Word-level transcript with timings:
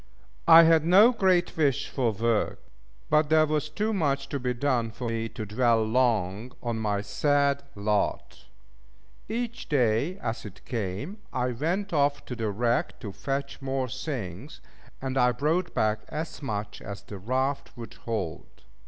I 0.47 0.63
had 0.63 0.83
no 0.83 1.11
great 1.11 1.55
wish 1.55 1.87
for 1.87 2.11
work: 2.11 2.59
but 3.11 3.29
there 3.29 3.45
was 3.45 3.69
too 3.69 3.93
much 3.93 4.29
to 4.29 4.39
be 4.39 4.51
done 4.55 4.89
for 4.89 5.07
me 5.09 5.29
to 5.29 5.45
dwell 5.45 5.83
long 5.85 6.53
on 6.63 6.79
my 6.79 7.01
sad 7.01 7.61
lot. 7.75 8.45
Each 9.29 9.69
day 9.69 10.17
as 10.17 10.43
it 10.43 10.65
came, 10.65 11.19
I 11.31 11.51
went 11.51 11.93
off 11.93 12.25
to 12.25 12.35
the 12.35 12.49
wreck 12.49 12.99
to 13.01 13.11
fetch 13.11 13.61
more 13.61 13.87
things; 13.87 14.59
and 15.03 15.19
I 15.19 15.31
brought 15.33 15.75
back 15.75 15.99
as 16.07 16.41
much 16.41 16.81
as 16.81 17.03
the 17.03 17.19
raft 17.19 17.77
would 17.77 17.93
hold. 17.93 18.63